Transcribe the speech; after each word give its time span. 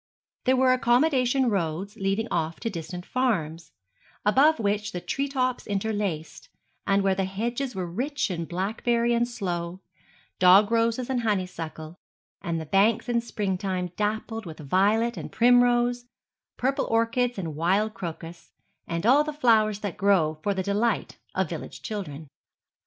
There 0.45 0.55
were 0.55 0.73
accommodation 0.73 1.47
roads 1.51 1.95
leading 1.95 2.27
off 2.31 2.59
to 2.61 2.71
distant 2.71 3.05
farms, 3.05 3.71
above 4.25 4.57
which 4.59 4.93
the 4.93 4.99
tree 4.99 5.27
tops 5.27 5.67
interlaced, 5.67 6.49
and 6.87 7.03
where 7.03 7.13
the 7.13 7.25
hedges 7.25 7.75
were 7.75 7.85
rich 7.85 8.31
in 8.31 8.45
blackberry 8.45 9.13
and 9.13 9.27
sloe, 9.27 9.79
dog 10.39 10.71
roses 10.71 11.07
and 11.11 11.21
honeysuckle, 11.21 11.99
and 12.41 12.59
the 12.59 12.65
banks 12.65 13.09
in 13.09 13.21
spring 13.21 13.59
time 13.59 13.89
dappled 13.95 14.47
with 14.47 14.57
violet 14.57 15.17
and 15.17 15.31
primrose, 15.31 16.05
purple 16.57 16.85
orchids 16.85 17.37
and 17.37 17.55
wild 17.55 17.93
crocus, 17.93 18.53
and 18.87 19.05
all 19.05 19.23
the 19.23 19.31
flowers 19.31 19.81
that 19.81 19.97
grow 19.97 20.39
for 20.41 20.55
the 20.55 20.63
delight 20.63 21.19
of 21.35 21.47
village 21.47 21.83
children. 21.83 22.27